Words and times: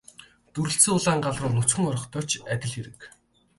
Дүрэлзсэн 0.53 0.93
улаан 0.97 1.19
гал 1.25 1.37
руу 1.41 1.51
нүцгэн 1.55 1.85
орохтой 1.91 2.23
л 2.29 2.33
адил 2.53 2.73
хэрэг. 2.75 2.99